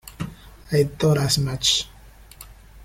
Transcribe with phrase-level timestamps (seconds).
[0.71, 1.85] I thought as much.